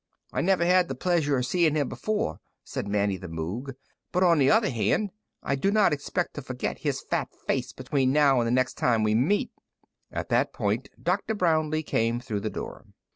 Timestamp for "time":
8.79-9.03